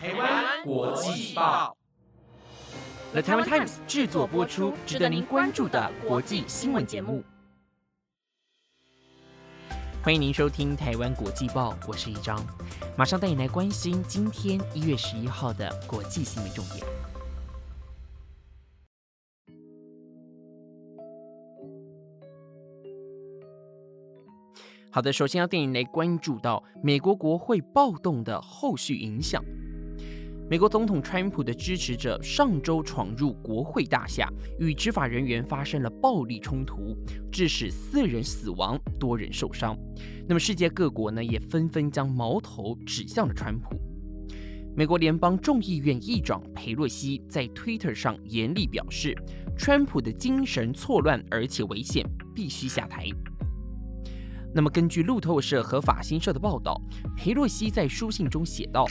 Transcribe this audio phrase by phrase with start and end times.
[0.00, 1.76] 台湾国际报
[3.10, 7.24] ，The Taiwan Times 制作播出，值得您关注的国际新闻节目。
[10.00, 12.40] 欢迎您收听台湾国际报，我是一张，
[12.96, 16.86] 马上带你来关心今天一月十一号的国际新闻重点。
[24.92, 29.42] 好的，首先要带你来关注到美国国会暴动的后续影响。
[30.50, 36.96] 美国总统川普的支持者上周闯入国会大厦，与执法人员发生了暴力冲突，
[37.30, 39.76] 致使四人死亡，多人受伤。
[40.26, 43.78] 那么，世界各国呢也纷纷将矛头指向了川普。
[44.74, 49.14] 美国联邦众议院议长佩洛西在 Twitter 上严厉表示，
[49.54, 52.02] 川普的精神错乱而且危险，
[52.34, 53.04] 必须下台。
[54.54, 56.80] 那么，根据路透社和法新社的报道，
[57.14, 58.86] 佩洛西在书信中写道。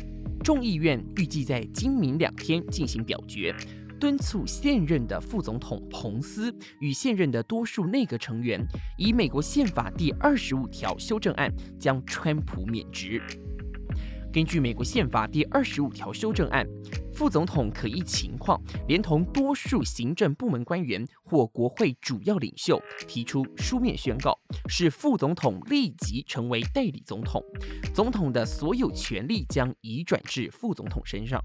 [0.47, 3.53] 众议院预计在今明两天进行表决，
[3.99, 8.65] 敦促现任的副总统彭斯与现任的多数内阁成员
[8.97, 13.21] 以美国宪法第二十五条修正案将川普免职。
[14.37, 16.63] 根据美国宪法第二十五条修正案，
[17.11, 27.43] 副总统可依情况，连同多数行政部门官员或国会主要领袖提出书面宣告，使副总统立即成为代理总统。
[27.95, 31.43] 总统的所有权力将移转至副总统身上。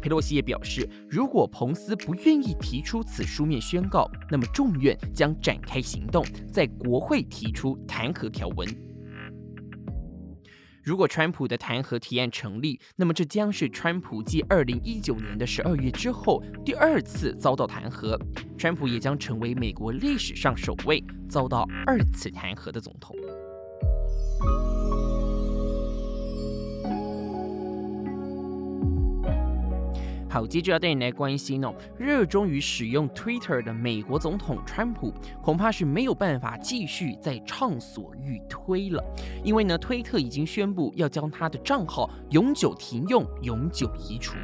[0.00, 8.64] 佩洛西也表示，如果彭斯不愿意提出此书面宣告，那么众院将展开行动，在国会提出弹劾条文。
[10.86, 18.16] 如果川普的弹劾提案成立，那么这将是川普继二零一九年的十二月之后第二次遭到弹劾，
[18.56, 23.16] 川普也将成为美国历史上首位遭到二次弹劾的总统。
[30.36, 35.10] 好，接着要带你来关心哦，热衷于使用 Twitter 的美国总统川普，
[35.40, 39.02] 恐怕是没有办法继续再畅所欲推了，
[39.42, 44.36] 因为呢，推特已经宣布要将他的账号永久停用、永久移除。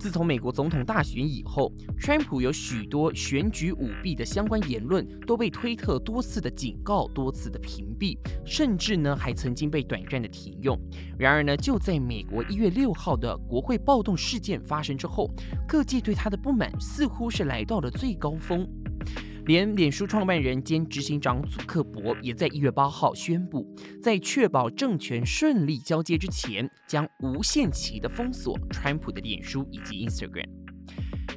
[0.00, 10.74] 自从美国总统大选以后，川普有许多选举舞弊的相关言论都被推特多次的警告、多次的屏蔽，甚至呢还曾经被短暂的停用。
[11.18, 15.30] 然而呢，就在美国一月六号的国会暴动事件发生之后，
[15.68, 18.66] 各界对他的不满似乎是来到了最高峰。
[19.46, 23.66] 连脸书创办人兼执行长祖克伯也在一月八号宣布，
[24.02, 30.48] 在确保政权顺利交接之前，将无限期的封锁川普的脸书以及 Instagram。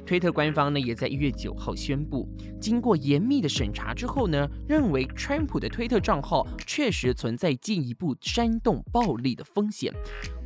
[0.06, 2.28] 推特官方呢也在一月九号宣布，
[2.60, 9.90] 经过严密的审查之后呢，认为川普的推特账号确实存在进一步煽动暴力的风险，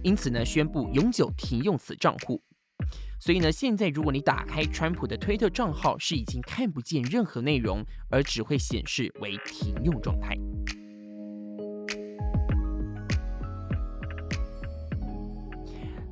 [0.05, 2.41] 因此呢宣布永久停用此账户。
[3.21, 10.37] 所以呢，现在如果你打开川普的推特账号，是已经看不见任何内容，而只会显示为停用状态。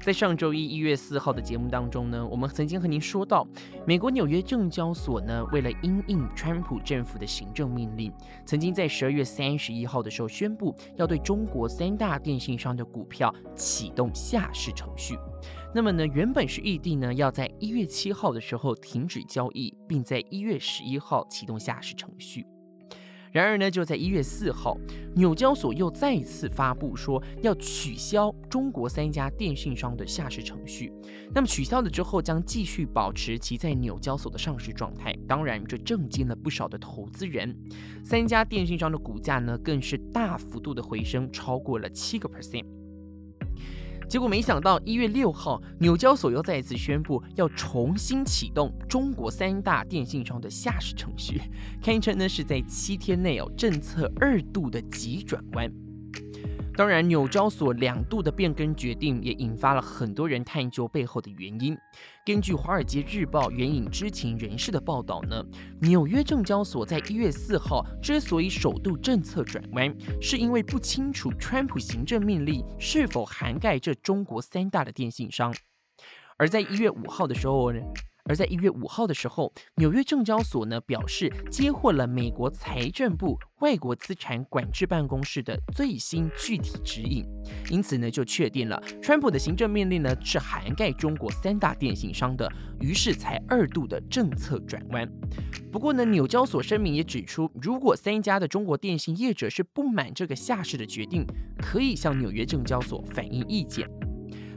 [0.00, 3.44] 在上周一一月四号的节目当中呢，我们曾经和您说到，
[3.84, 8.12] 美国纽约证交所呢，为了因应川普政府的行政命令，
[8.44, 15.16] 曾经在十二月三十一号的时候宣布，要对中国三大电信商的股票启动下市程序。
[15.76, 22.46] 那么呢，原本是预定呢，要在一月七号的时候停止交易，并在一月十一号启动下市程序。
[23.30, 24.74] 然而呢，就在一月四号，
[25.16, 30.90] 纽交所又再次发布说要取消中国三家电信商的下市程序。
[31.34, 35.14] 那么取消了之后，将继续保持其在纽交所的上市状态。
[35.28, 37.54] 当然，这震惊了不少的投资人。
[38.02, 42.64] 三家电信商的股价呢，更是大幅度的回升，超过了七个 percent。
[44.08, 51.40] 结果没想到，一月六号，纽交所又再次宣布要重新启动中国三大电信商的下市程序，
[51.82, 55.85] 堪称呢是在七天内哦政策二度的急转弯。
[56.76, 61.74] 当然，纽交所两度的变更决定也引发了很多人探究背后的原因。
[62.22, 65.42] 根据《华尔街日报》援引知情人士的报道呢，
[65.80, 75.54] 纽约证交所在一月四号之所以首度政策转弯，是因为不清楚川普行政命令是否涵盖这中国三大的电信商。
[76.36, 77.80] 而在一月五号的时候呢？
[78.28, 87.24] 而在一月五号的时候，纽约证交所呢表示接获了美国财政部外国资产管制办公室的最新具体指引，
[87.70, 92.50] 因此呢就确定了川普的行政命令呢是涵盖中国三大电信商的，
[92.80, 95.08] 于是才二度的政策转弯。
[95.70, 101.26] 不过呢，纽交所声明也指出，如果三家的中国电信业者是不满这个下市的决定，
[101.58, 103.88] 可以向纽约证交所反映意见。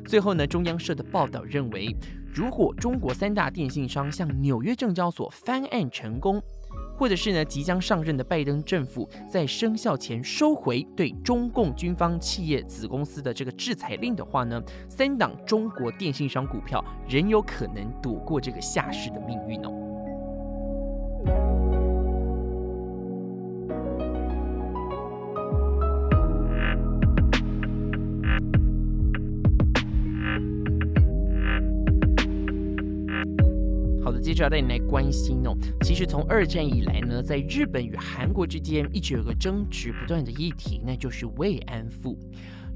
[0.06, 1.96] 最后呢，中央社的报道认为，
[2.40, 6.42] 如果中国三大电信商向纽约证交所翻案成功，
[6.98, 19.89] 或者是呢，即将上任的拜登政府在生效前收回对中共军方企业子公司的这个制裁令的话呢，三档中国电信商股票仍有可能躲过这个下市的命运哦。
[34.40, 35.54] 接着要带你来关心哦。
[35.82, 42.18] 其实从二战以来呢，在日本与韩国之间一直有个争执不断的议题，那就是慰安妇。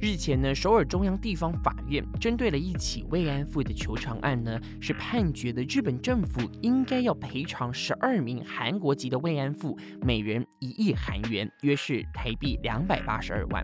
[0.01, 13.63] 日前呢，首尔中央地方法院针对了一起慰安妇的求偿案呢，是判决的日本政府应该要赔偿十二名韩国籍的慰安妇每人一亿韩元，约是台币两百八十二万。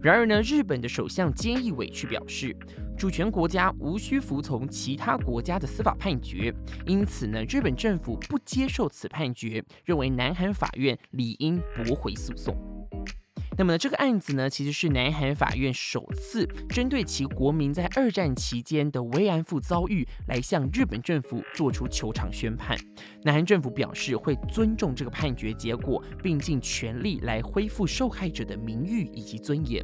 [0.00, 2.56] 然而呢，日本的首相菅义伟却表示，
[3.00, 6.54] 主权国家无需服从其他国家的司法判决，
[6.86, 12.54] 因此呢，日本政府不接受此判决，认为南韩法院理应驳回诉讼。
[13.56, 22.76] 那么呢这个案子呢，其实是南韩法院首次针对其国民在二战期间的慰安妇遭遇，来向日本政府做出求偿宣判。
[23.22, 29.82] 南韩政府表示会尊重这个判决结果，并尽全力来恢复受害者的名誉以及尊严。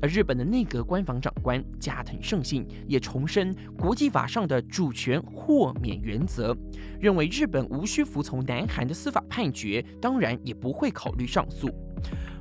[0.00, 6.56] 而日本的内阁官房长官加藤胜信也重申国际法上的主权豁免原则，
[7.00, 11.68] 认为日本无需服从南韩的司法判决，当然也不会考虑上诉。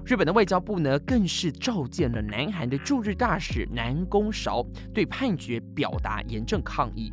[0.05, 4.63] 日本的外交部呢，更是召见了南韩的驻日大使南宫韶，
[4.93, 7.11] 对判决表达严正抗议。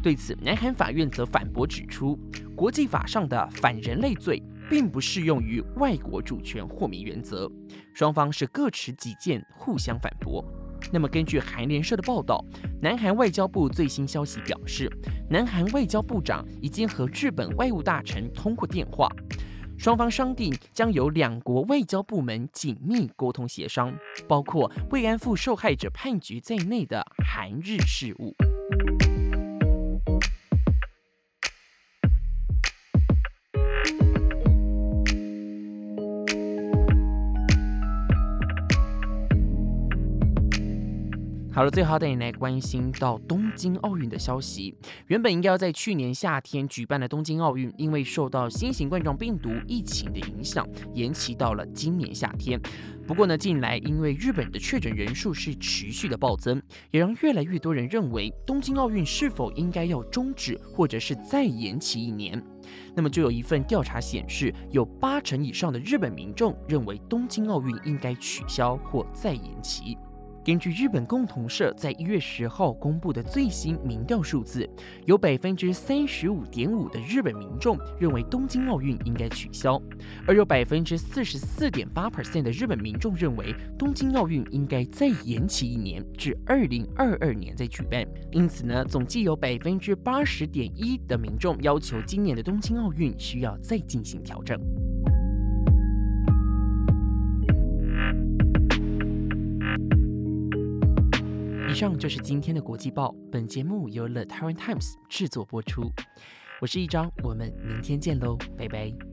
[0.00, 2.18] 对此，南韩法院则反驳指出，
[2.54, 7.50] 国际法上的反人类罪并不适用于外国主权豁免原则。
[7.94, 10.44] 双方是各持己见，互相反驳。
[10.92, 12.44] 那么，根据韩联社的报道，
[12.80, 14.90] 南韩外交部最新消息表示，
[15.30, 19.08] 南韩外交部长已经和日本外务大臣通过电话。
[19.78, 23.92] 双方商定将由两国外交部门紧密沟通协商，
[24.28, 28.34] 包括慰安妇受害者判决在内的韩日事务。
[41.54, 44.74] 好了，最后带你来关心到东京奥运的消息。
[45.08, 52.58] 原本应该要在去年夏天举办的东京奥运，因为受到新型冠状病毒疫情的影响，延期到了今年夏天。
[53.06, 56.60] 不过呢，近来因为日本的确诊人数是持续的暴增，
[56.90, 62.42] 也让越来越多人认为东京奥运是否应该要终止，或者是再延期一年。
[62.94, 69.98] 那么就有一份调查显示，有八成以上的日本民众认为东京奥运应该取消或再延期。
[70.44, 74.68] 根据日本共同社在一月十号公布的最新民调数字，
[75.04, 79.80] 有百分之三十五点五的日本民众认为东京奥运应该取消，
[80.26, 88.04] 而有百分之四十四点八 percent 的日本民众认为东京奥运应该再延期一年，至二零二二年再举办。
[88.32, 94.60] 因此呢，总计有百分之八十点一的民众要求今年的东京奥运需要再进行调整。
[101.72, 103.14] 以上就是今天的国际报。
[103.30, 105.90] 本节目由 The Taiwan Times 制作播出。
[106.60, 109.11] 我是一张，我们明天见喽，拜拜。